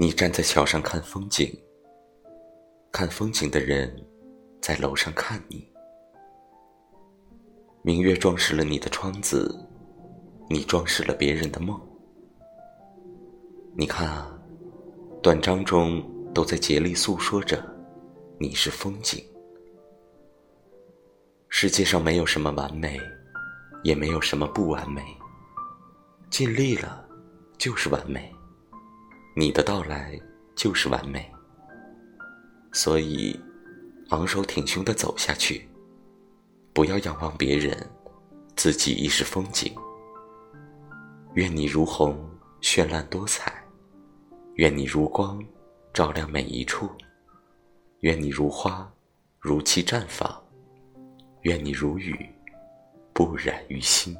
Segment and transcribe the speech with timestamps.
[0.00, 1.46] 你站在桥上看风景，
[2.90, 3.94] 看风景的人
[4.58, 5.70] 在楼上看你。
[7.82, 9.54] 明月装饰了你的窗子，
[10.48, 11.78] 你装饰了别人的梦。
[13.76, 14.34] 你看啊，
[15.22, 17.62] 短章中都在竭力诉说着
[18.38, 19.22] 你是风景。
[21.50, 22.98] 世界上没有什么完美，
[23.84, 25.02] 也没有什么不完美。
[26.30, 27.06] 尽力了，
[27.58, 28.34] 就是完美。
[29.34, 30.20] 你的到来
[30.54, 31.30] 就是完美。
[32.72, 33.38] 所以，
[34.10, 35.68] 昂首挺胸的走下去，
[36.72, 37.76] 不要仰望别人，
[38.56, 39.74] 自己亦是风景。
[41.34, 42.18] 愿你如虹，
[42.60, 43.52] 绚烂多彩；
[44.54, 45.42] 愿你如光，
[45.92, 46.86] 照亮每一处；
[48.00, 48.88] 愿你如花，
[49.38, 50.28] 如期绽放；
[51.42, 52.28] 愿你如雨，
[53.12, 54.16] 不染于心。